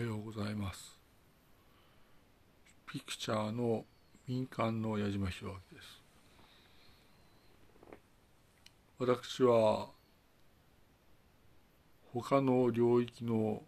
[0.00, 0.98] はようございます。
[2.90, 3.84] ピクチャーの
[4.26, 6.02] 民間の矢島弘明です。
[8.98, 9.88] 私は
[12.14, 13.62] 他の領域の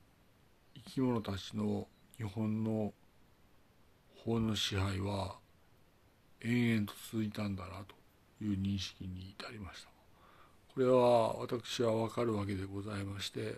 [0.74, 1.86] 生き物たちの
[2.16, 2.94] 日本の
[4.24, 5.36] 法の支配は
[6.40, 7.94] 延々と続いたんだなと
[8.42, 9.90] いう認識に至りました。
[10.72, 13.56] これは私は分かるわけでございまして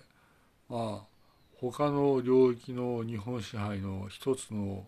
[0.69, 1.14] まあ
[1.71, 4.87] 他の領域の日本支配の一つの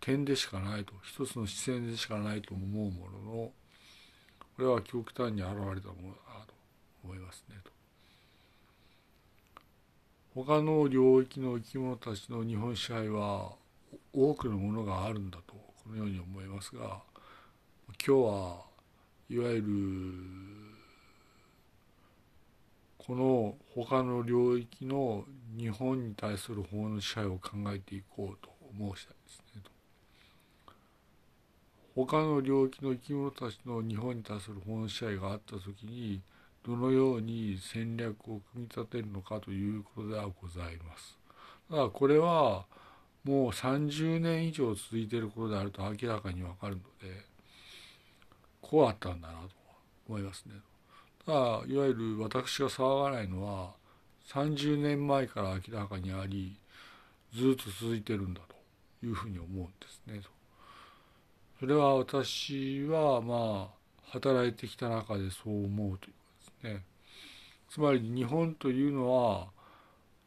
[0.00, 3.52] 点でしかないと一つの視線でしかないと思うもののこ
[4.58, 6.54] れは極端に現れたものだなと
[7.04, 7.70] 思いますねと。
[10.34, 13.52] 他の領域の生き物たちの日本支配は
[14.14, 17.02] 多くのものがあるんだとこのように思いますが
[17.88, 18.62] 今日は
[19.28, 20.79] いわゆる
[23.06, 25.24] この他の領域の
[25.56, 29.62] 日本に対する法の支配を考えていこうと申したいですね
[31.96, 36.20] 他の領域の生き物たちの日本に対する法の支配があった時に
[36.64, 41.18] どのように戦略を組み立てるのかということではございます。
[41.70, 42.66] だこれは
[43.24, 47.24] もう30年以上続いていることであると明らかにわかるので
[48.60, 49.48] こうあったんだなと
[50.08, 50.54] 思いますね。
[51.26, 53.72] ただいわゆる私が騒がないのは
[54.28, 56.56] 30年前から明らかにあり
[57.34, 58.40] ずっと続いてるんだ
[59.00, 60.20] というふうに思うんですね。
[61.58, 63.80] それは私はまあ
[64.12, 66.22] 働いてきた中でそう思うというこ
[66.62, 66.84] とですね。
[67.68, 69.48] つまり日本というのは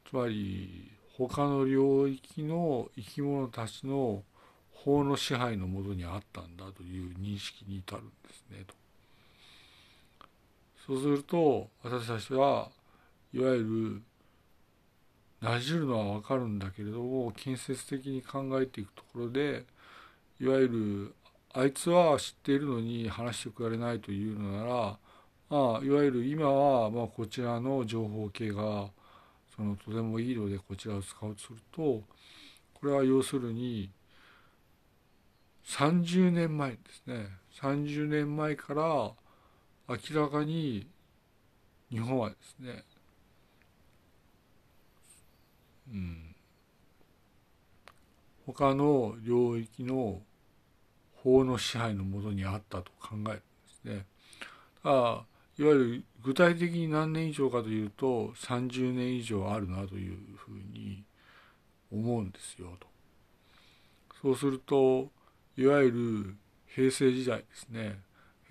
[0.10, 4.24] つまり他の領域の生き物たちの
[4.72, 8.83] 法の支配のもとにあったんだという認識に至るんですねと。
[10.86, 12.70] そうすると私たちは
[13.34, 14.02] いわゆ
[15.42, 19.66] るなじるのは分かるんだけれども建設的に考えていくところで
[20.40, 21.16] いわゆる
[21.54, 24.98] あいつは知っているのに話してくれないというのなら、
[25.50, 28.90] まあ、いわゆる今はまあこちらの情報系が
[29.56, 32.04] そのとてもいいのでこちらを使うとするとこ
[32.84, 33.92] れは要するに
[35.66, 37.28] 30年前ですね。
[37.62, 39.12] 30年前から
[39.88, 40.88] 明らかに
[41.92, 42.84] 日本はですね、
[45.92, 46.36] うん、
[48.46, 50.22] 他の領域の
[51.16, 53.42] 法の支配のもとにあったと考えるんで
[53.82, 54.06] すね。
[54.84, 55.24] あ
[55.58, 61.04] いわゆる具体的に何年以上かというと30年以上あるなというふうに
[61.92, 62.88] 思うんですよと。
[64.22, 65.10] そうすると
[65.58, 66.36] いわゆる
[66.68, 68.00] 平成時代ですね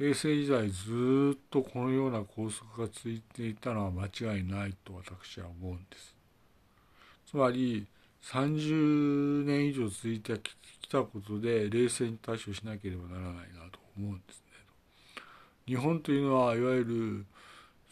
[0.03, 6.17] 平成時代ずっとこのような拘束が続いていたのは間違いないと私は思うんです。
[7.25, 7.87] つまり
[8.25, 10.41] 30年以上続いて
[10.81, 15.23] きたことで冷静に対処しなければならないなと思うんですね。
[15.69, 17.27] 日本というのはいわゆる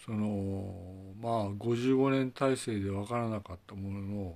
[0.04, 0.74] その
[1.22, 4.34] まあ55年体制で分からなかったものの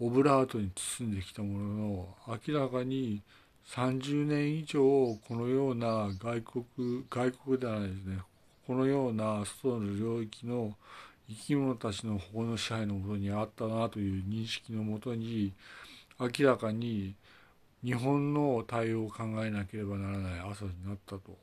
[0.00, 2.08] オブラートに包んできたものの
[2.46, 3.20] 明らかに
[3.68, 6.64] 30年以上このような外国
[7.08, 8.18] 外国ではないですね
[8.66, 10.76] このような外の領域の
[11.28, 15.52] 生き物たちの法の支配のもとにあったなという認識のもとに
[16.18, 17.14] 明らかに
[17.84, 21.36] 日本の対応を考えなければならない朝になったと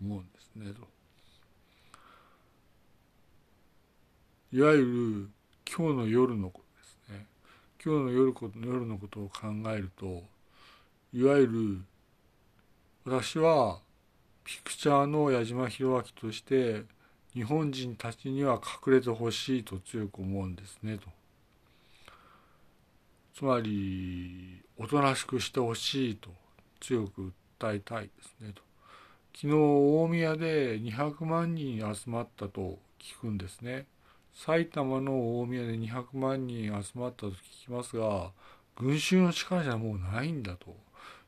[0.00, 0.94] 思うんですねと。
[4.52, 5.30] いわゆる
[5.76, 7.26] 今日の夜のことですね
[7.84, 8.32] 今日の夜
[8.64, 10.22] 夜のことを考えると
[11.16, 11.80] いわゆる
[13.04, 13.78] 私は
[14.42, 16.82] ピクチャーの矢島弘明として
[17.32, 21.04] 日本人たちには隠れてほしいと強く思うんですねと。
[23.32, 26.30] つまりおとなしくしてほしいと
[26.80, 28.62] 強く訴えたいですねと。
[29.36, 33.86] 昨日大宮で200万人集まったと聞くんですね。
[34.32, 37.34] 埼玉の大宮で200万人集まったと聞
[37.66, 38.32] きますが
[38.74, 40.74] 群衆の力じゃもうないんだと。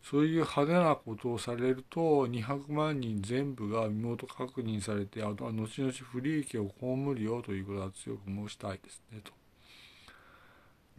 [0.09, 9.33] そういう派手なことをされると200万人全部が身元確認されてあとは後々不利益を被るよということは強く申したいですねと。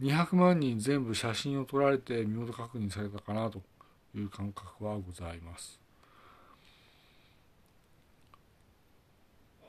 [0.02, 3.62] 200万人全部写真を撮られて身元確認されたかなと
[4.14, 5.80] いう感覚はございます。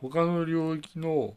[0.01, 1.33] 他の領域の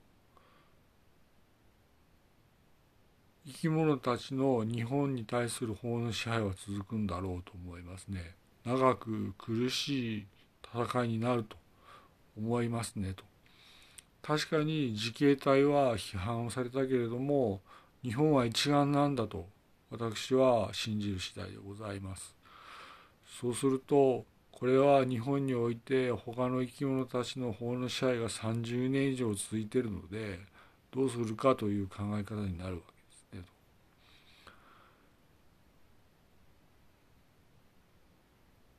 [3.63, 8.35] き物たちの日本に対する法の支配は続くんだろうと思いますね。
[8.65, 10.27] 長く苦しい
[10.75, 11.57] 戦いになると
[12.37, 13.23] 思いますねと。
[14.21, 17.61] 確かに自警隊は批判をされたけれども
[18.03, 19.47] 日本は一丸なんだと
[19.91, 22.35] 私は信じる次第でございます。
[23.41, 30.41] そうするとこれは日本において他の生き物たちの法の支配が30年以上続いているので
[30.93, 33.45] どうするかという考え方になるわけですね。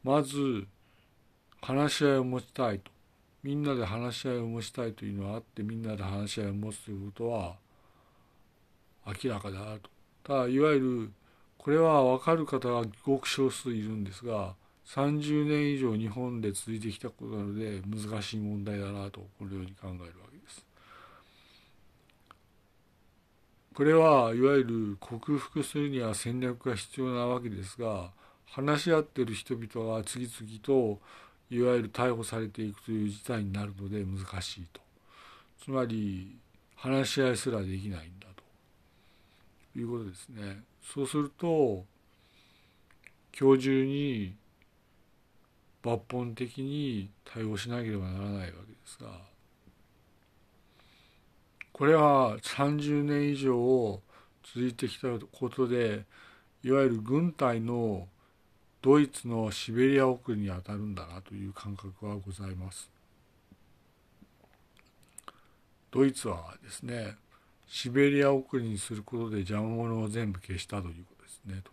[0.04, 0.68] まず
[1.62, 2.92] 話し合いを持ちたいと
[3.42, 7.56] みんなで話し合いを持ちたいというのはあってみんなで話し合いを持つということは
[9.06, 9.90] 明らかであると。
[10.24, 11.12] ただいわゆる
[11.58, 14.56] これは分かる方がごく少数いるんですが
[14.88, 20.66] 30年以上日本で続いてきたことなので難しい問題だなとこのように考えるわけです。
[23.74, 28.12] これはいわゆる克服するには戦略が必要なわけですが
[28.48, 31.00] 話し合っている人々が次々と
[31.50, 34.82] いわゆる逮捕されていくという事態になるので難しいと。
[35.64, 36.38] つまり
[36.76, 39.80] 話し合いすらできないんだと。
[39.80, 40.64] いうことですね。
[40.82, 41.86] そうすると
[43.40, 44.36] 今日中に
[45.82, 49.10] 抜本的に対応しなければならないわけですが
[51.72, 54.00] これは30年以上
[54.44, 56.04] 続いてきたことで
[56.64, 58.08] いわゆる軍隊の
[58.84, 62.92] ドイツのシベリア送りにあたるんだなという感覚はございます。
[65.90, 67.16] ドイツはですね
[67.66, 71.72] シベリア送りにすることで邪魔者を全部消したということですねと。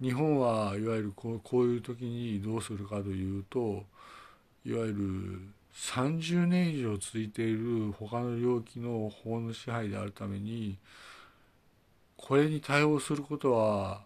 [0.00, 3.84] 日本はいわゆるこうこういう時にどうするかというと
[4.64, 5.40] いわゆる
[5.74, 10.78] 30年以上続いている他の領域の法の支配であるために
[12.16, 14.00] これに対応することは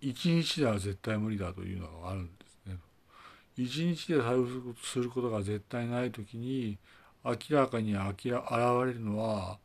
[0.00, 2.78] 一日では絶対無理だというのがあるんですね。
[3.56, 4.46] 一日で対応
[4.82, 6.78] することが絶対ない時に
[7.24, 9.58] 明らかに現れるのは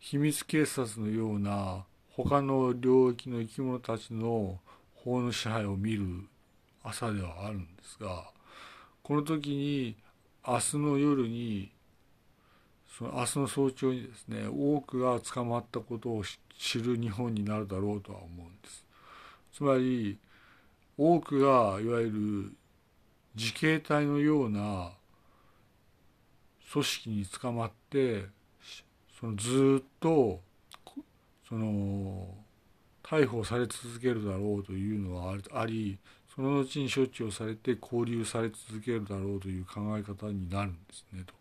[0.00, 4.58] 秘密警察のような他の領域の生き物たちの
[4.96, 6.04] 法の支配を見る
[6.82, 8.24] 朝ではあるんですが
[9.02, 9.96] この時に
[10.46, 11.70] 明日の夜に
[12.98, 16.24] その明日の早朝にですね多くが捕まったことを
[16.58, 18.84] 知る日本になるだろうとは思うんです。
[19.52, 20.18] つまり
[20.96, 22.52] 多くがいわゆる
[23.34, 24.92] 自警隊のような
[26.72, 28.24] 組織に捕まって
[29.18, 30.40] そのずっと
[31.48, 32.26] その
[33.02, 35.98] 逮捕され続けるだろうというのはあり
[36.34, 41.34] その後に処置をされて交留され続けるだろうという考え方になるんですねと。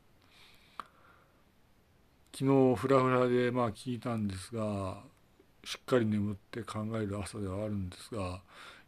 [2.34, 4.98] 昨日フラフラでまあ聞いたんですが
[5.64, 8.42] しっかり眠って考える朝ではあるんですが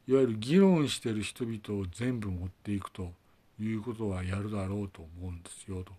[0.07, 3.11] いわゆる議論してる人々を全部持っていくと
[3.59, 5.93] いうことはやるだろうと思うんですよと。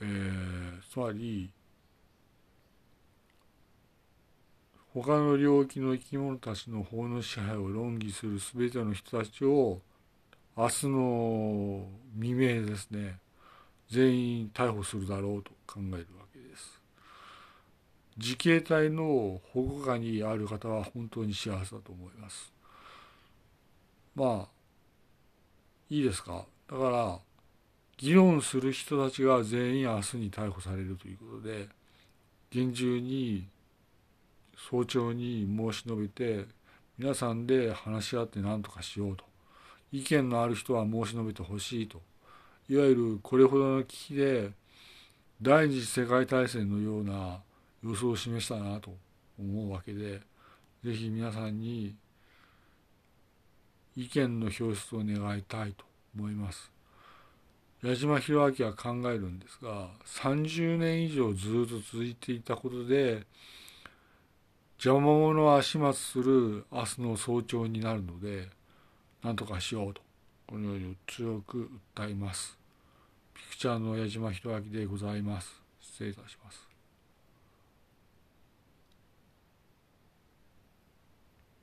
[0.00, 1.50] えー、つまり
[4.94, 9.80] 他の領域の生き物たちの法の支配を論議する全ての人たちを
[10.56, 13.18] 明日の未明ですね
[13.90, 16.27] 全員逮捕するだろうと考えるわけです。
[18.18, 22.52] 自警隊の保護下にある方は本当に幸せだと思います。
[24.14, 24.48] まあ
[25.88, 26.44] いいですか？
[26.68, 27.18] だから
[27.96, 31.68] 議論する人たちが全員明日に逮捕されるということで
[32.50, 33.46] 厳重に
[34.56, 36.46] 早朝に申し述べて
[36.98, 39.24] 皆さんで話し合って何とかしようと。
[39.92, 42.02] 意見のある人は申し述べてほしいと。
[42.68, 44.50] いわゆるこれほどの危機で
[45.40, 47.38] 第二次世界大戦のような
[47.82, 48.94] 予想を示したなと
[49.38, 50.20] 思うわけで
[50.84, 51.94] ぜひ皆さんに
[53.96, 55.84] 意見の表出を願いたいと
[56.16, 56.70] 思います。
[57.82, 63.24] 矢島弘明は考えるんですが30年以上ずっと続いていたことで
[64.84, 68.48] 邪魔者を始末する明日の早朝になるので
[69.22, 70.00] 何とかしようと
[70.48, 72.58] このように強く訴えます。
[73.34, 75.62] ピクチャーの矢島弘明でございます。
[75.80, 76.67] 失礼いたします。